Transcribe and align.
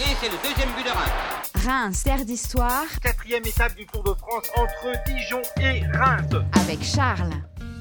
Et 0.00 0.16
c'est 0.18 0.30
le 0.30 0.48
deuxième 0.48 0.70
but 0.74 0.84
de 0.84 0.90
Reims. 0.90 1.52
Reims, 1.62 2.02
terre 2.04 2.24
d'histoire. 2.24 2.86
Quatrième 3.02 3.44
étape 3.44 3.76
du 3.76 3.84
Tour 3.84 4.02
de 4.02 4.14
France 4.14 4.50
entre 4.56 4.92
Dijon 5.06 5.42
et 5.60 5.82
Reims. 5.94 6.42
Avec 6.52 6.82
Charles. 6.82 7.34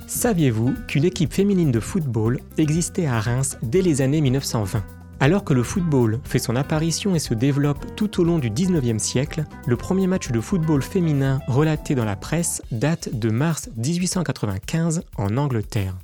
Saviez-vous 0.05 0.73
qu'une 0.85 1.05
équipe 1.05 1.31
féminine 1.31 1.71
de 1.71 1.79
football 1.79 2.41
existait 2.57 3.05
à 3.05 3.21
Reims 3.21 3.57
dès 3.61 3.81
les 3.81 4.01
années 4.01 4.19
1920 4.19 4.83
alors 5.21 5.43
que 5.43 5.53
le 5.53 5.63
football 5.63 6.19
fait 6.23 6.39
son 6.39 6.55
apparition 6.55 7.13
et 7.13 7.19
se 7.19 7.33
développe 7.33 7.95
tout 7.97 8.21
au 8.21 8.23
long 8.23 8.39
du 8.39 8.49
19e 8.49 8.99
siècle, 8.99 9.43
le 9.67 9.75
premier 9.75 10.07
match 10.07 10.31
de 10.31 10.39
football 10.39 10.81
féminin 10.81 11.39
relaté 11.47 11.93
dans 11.93 12.05
la 12.05 12.15
presse 12.15 12.61
date 12.71 13.09
de 13.13 13.29
mars 13.29 13.69
1895 13.75 15.03
en 15.17 15.35
Angleterre. 15.35 15.95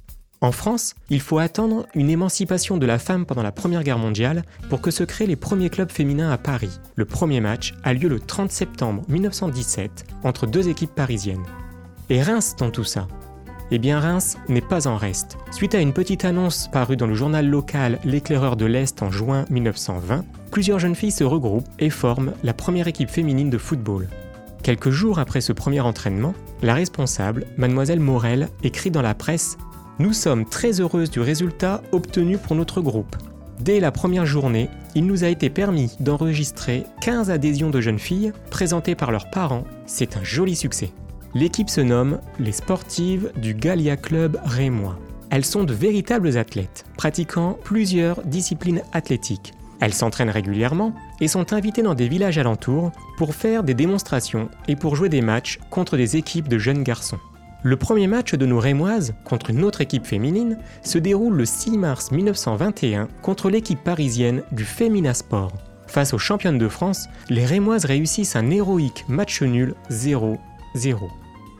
En 0.41 0.51
France, 0.51 0.95
il 1.09 1.21
faut 1.21 1.39
attendre 1.39 1.87
une 1.95 2.09
émancipation 2.09 2.77
de 2.77 2.85
la 2.85 2.99
femme 2.99 3.25
pendant 3.25 3.43
la 3.43 3.51
Première 3.51 3.83
Guerre 3.83 3.97
mondiale 3.97 4.43
pour 4.69 4.81
que 4.81 4.91
se 4.91 5.03
créent 5.03 5.27
les 5.27 5.35
premiers 5.35 5.69
clubs 5.69 5.91
féminins 5.91 6.29
à 6.29 6.37
Paris. 6.37 6.79
Le 6.95 7.05
premier 7.05 7.39
match 7.39 7.73
a 7.83 7.93
lieu 7.93 8.09
le 8.09 8.19
30 8.19 8.51
septembre 8.51 9.03
1917 9.07 10.05
entre 10.23 10.45
deux 10.45 10.67
équipes 10.67 10.93
parisiennes. 10.93 11.45
Et 12.09 12.21
Reims 12.21 12.55
dans 12.57 12.69
tout 12.69 12.83
ça? 12.83 13.07
Eh 13.71 13.79
bien 13.79 13.99
Reims 13.99 14.37
n'est 14.47 14.61
pas 14.61 14.87
en 14.87 14.95
reste. 14.95 15.37
Suite 15.51 15.73
à 15.73 15.79
une 15.79 15.93
petite 15.93 16.25
annonce 16.25 16.69
parue 16.71 16.97
dans 16.97 17.07
le 17.07 17.15
journal 17.15 17.47
local 17.47 17.99
L'éclaireur 18.03 18.57
de 18.57 18.65
l'Est 18.65 19.01
en 19.01 19.09
juin 19.09 19.45
1920, 19.49 20.23
plusieurs 20.51 20.79
jeunes 20.79 20.95
filles 20.95 21.11
se 21.11 21.23
regroupent 21.23 21.67
et 21.79 21.89
forment 21.89 22.33
la 22.43 22.53
première 22.53 22.87
équipe 22.87 23.09
féminine 23.09 23.49
de 23.49 23.57
football. 23.57 24.07
Quelques 24.61 24.91
jours 24.91 25.17
après 25.17 25.41
ce 25.41 25.53
premier 25.53 25.79
entraînement, 25.79 26.33
la 26.61 26.75
responsable, 26.75 27.45
mademoiselle 27.57 27.99
Morel, 27.99 28.49
écrit 28.63 28.91
dans 28.91 29.01
la 29.01 29.15
presse 29.15 29.57
Nous 29.97 30.11
sommes 30.11 30.43
très 30.43 30.81
heureuses 30.81 31.09
du 31.09 31.21
résultat 31.21 31.81
obtenu 31.93 32.37
pour 32.37 32.57
notre 32.57 32.81
groupe. 32.81 33.15
Dès 33.61 33.79
la 33.79 33.93
première 33.93 34.25
journée, 34.25 34.69
il 34.93 35.05
nous 35.05 35.23
a 35.23 35.29
été 35.29 35.49
permis 35.49 35.95
d'enregistrer 36.01 36.83
15 36.99 37.31
adhésions 37.31 37.69
de 37.69 37.79
jeunes 37.79 37.99
filles 37.99 38.33
présentées 38.51 38.95
par 38.95 39.13
leurs 39.13 39.29
parents. 39.29 39.63
C'est 39.85 40.17
un 40.17 40.23
joli 40.23 40.57
succès. 40.57 40.91
L'équipe 41.33 41.69
se 41.69 41.79
nomme 41.79 42.19
les 42.39 42.51
sportives 42.51 43.31
du 43.37 43.53
Gallia 43.53 43.95
Club 43.95 44.37
rémois. 44.43 44.99
Elles 45.29 45.45
sont 45.45 45.63
de 45.63 45.73
véritables 45.73 46.37
athlètes, 46.37 46.83
pratiquant 46.97 47.57
plusieurs 47.63 48.21
disciplines 48.23 48.81
athlétiques. 48.91 49.53
Elles 49.79 49.93
s'entraînent 49.93 50.29
régulièrement 50.29 50.93
et 51.21 51.29
sont 51.29 51.53
invitées 51.53 51.83
dans 51.83 51.95
des 51.95 52.09
villages 52.09 52.37
alentours 52.37 52.91
pour 53.17 53.33
faire 53.33 53.63
des 53.63 53.73
démonstrations 53.73 54.49
et 54.67 54.75
pour 54.75 54.97
jouer 54.97 55.07
des 55.07 55.21
matchs 55.21 55.59
contre 55.69 55.95
des 55.95 56.17
équipes 56.17 56.49
de 56.49 56.57
jeunes 56.57 56.83
garçons. 56.83 57.19
Le 57.65 57.77
premier 57.77 58.05
match 58.05 58.35
de 58.35 58.45
nos 58.45 58.59
Rémoises 58.59 59.15
contre 59.23 59.49
une 59.49 59.63
autre 59.63 59.81
équipe 59.81 60.05
féminine 60.05 60.59
se 60.83 60.99
déroule 60.99 61.33
le 61.33 61.45
6 61.45 61.79
mars 61.79 62.11
1921 62.11 63.07
contre 63.23 63.49
l'équipe 63.49 63.83
parisienne 63.83 64.43
du 64.51 64.63
Femina 64.63 65.15
Sport. 65.15 65.51
Face 65.87 66.13
aux 66.13 66.19
championnes 66.19 66.59
de 66.59 66.67
France, 66.67 67.07
les 67.27 67.43
Rémoises 67.43 67.85
réussissent 67.85 68.35
un 68.35 68.51
héroïque 68.51 69.05
match 69.07 69.41
nul 69.41 69.73
0-0. 69.89 70.37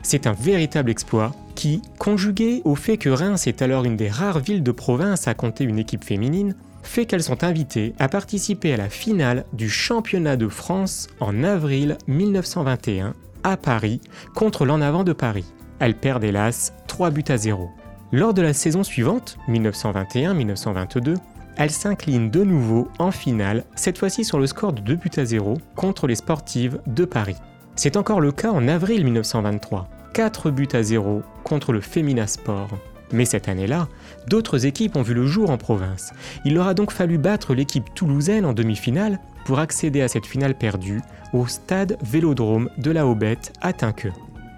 C'est 0.04 0.28
un 0.28 0.32
véritable 0.32 0.92
exploit 0.92 1.32
qui, 1.56 1.82
conjugué 1.98 2.62
au 2.64 2.76
fait 2.76 2.98
que 2.98 3.08
Reims 3.08 3.48
est 3.48 3.60
alors 3.60 3.82
une 3.82 3.96
des 3.96 4.08
rares 4.08 4.38
villes 4.38 4.62
de 4.62 4.70
province 4.70 5.26
à 5.26 5.34
compter 5.34 5.64
une 5.64 5.80
équipe 5.80 6.04
féminine, 6.04 6.54
fait 6.84 7.06
qu'elles 7.06 7.24
sont 7.24 7.42
invitées 7.42 7.94
à 7.98 8.08
participer 8.08 8.72
à 8.72 8.76
la 8.76 8.90
finale 8.90 9.44
du 9.52 9.68
championnat 9.68 10.36
de 10.36 10.46
France 10.46 11.08
en 11.18 11.42
avril 11.42 11.98
1921 12.06 13.14
à 13.42 13.56
Paris 13.56 14.00
contre 14.36 14.64
l'en 14.64 14.80
avant 14.80 15.02
de 15.02 15.12
Paris. 15.12 15.46
Elles 15.78 15.96
perdent 15.96 16.24
hélas 16.24 16.72
3 16.86 17.10
buts 17.10 17.24
à 17.28 17.36
0. 17.36 17.70
Lors 18.12 18.34
de 18.34 18.42
la 18.42 18.52
saison 18.52 18.82
suivante, 18.82 19.36
1921-1922, 19.48 21.16
elles 21.56 21.70
s'inclinent 21.70 22.30
de 22.30 22.44
nouveau 22.44 22.88
en 22.98 23.10
finale, 23.10 23.64
cette 23.74 23.98
fois-ci 23.98 24.24
sur 24.24 24.38
le 24.38 24.46
score 24.46 24.72
de 24.72 24.80
2 24.80 24.94
buts 24.96 25.10
à 25.16 25.24
0 25.24 25.58
contre 25.74 26.06
les 26.06 26.14
sportives 26.14 26.80
de 26.86 27.04
Paris. 27.04 27.36
C'est 27.74 27.96
encore 27.96 28.20
le 28.20 28.32
cas 28.32 28.50
en 28.50 28.68
avril 28.68 29.04
1923. 29.04 29.88
4 30.14 30.50
buts 30.50 30.68
à 30.72 30.82
0 30.82 31.22
contre 31.44 31.72
le 31.72 31.80
Femina 31.80 32.26
Sport. 32.26 32.70
Mais 33.12 33.24
cette 33.24 33.48
année-là, 33.48 33.88
d'autres 34.28 34.66
équipes 34.66 34.96
ont 34.96 35.02
vu 35.02 35.14
le 35.14 35.26
jour 35.26 35.50
en 35.50 35.58
province. 35.58 36.12
Il 36.44 36.54
leur 36.54 36.66
a 36.66 36.74
donc 36.74 36.90
fallu 36.90 37.18
battre 37.18 37.54
l'équipe 37.54 37.94
toulousaine 37.94 38.44
en 38.44 38.52
demi-finale 38.52 39.20
pour 39.44 39.58
accéder 39.58 40.02
à 40.02 40.08
cette 40.08 40.26
finale 40.26 40.54
perdue 40.54 41.02
au 41.32 41.46
stade 41.46 41.98
Vélodrome 42.02 42.70
de 42.78 42.90
la 42.90 43.06
Aubette 43.06 43.52
à 43.60 43.72
Tinqueux. 43.72 44.12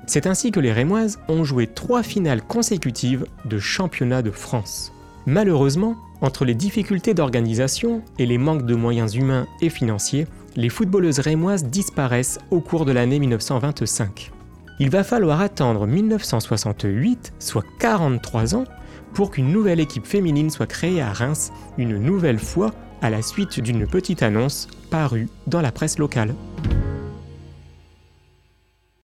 C'est 0.09 0.27
ainsi 0.27 0.51
que 0.51 0.59
les 0.59 0.73
Rémoises 0.73 1.21
ont 1.29 1.45
joué 1.45 1.69
trois 1.69 2.03
finales 2.03 2.43
consécutives 2.43 3.27
de 3.45 3.61
championnat 3.61 4.23
de 4.23 4.33
France. 4.33 4.93
Malheureusement, 5.27 5.95
entre 6.21 6.45
les 6.45 6.55
difficultés 6.57 7.15
d'organisation 7.15 8.03
et 8.19 8.27
les 8.27 8.39
manques 8.39 8.67
de 8.67 8.75
moyens 8.75 9.15
humains 9.15 9.47
et 9.61 9.71
financiers, 9.71 10.27
les 10.57 10.71
footballeuses 10.71 11.21
rémoises 11.21 11.65
disparaissent 11.65 12.41
au 12.51 12.61
cours 12.61 12.85
de 12.85 12.93
l'année 12.93 13.21
1925 13.21 14.33
il 14.81 14.91
va 14.91 15.03
falloir 15.03 15.41
attendre 15.41 15.87
1968, 15.87 17.33
soit 17.39 17.65
43 17.81 18.55
ans, 18.55 18.65
pour 19.13 19.31
qu'une 19.31 19.51
nouvelle 19.51 19.81
équipe 19.81 20.07
féminine 20.07 20.51
soit 20.51 20.67
créée 20.67 21.01
à 21.01 21.13
Reims, 21.13 21.51
une 21.79 21.99
nouvelle 21.99 22.39
fois 22.39 22.73
à 23.03 23.11
la 23.11 23.23
suite 23.23 23.61
d'une 23.61 23.87
petite 23.87 24.23
annonce 24.23 24.69
parue 24.91 25.29
dans 25.47 25.61
la 25.61 25.73
presse 25.73 25.99
locale. 25.99 26.35